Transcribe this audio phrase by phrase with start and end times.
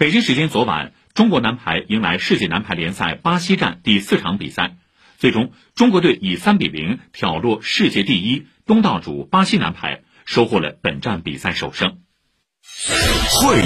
[0.00, 4.78] 北京时间昨晚中国男排迎来世界男排联赛巴西站第四场比赛。
[5.18, 11.98] 最终中国队以三比零挑落世界第一东道主巴西男排收获了本站比赛首胜。
[13.42, 13.58] 会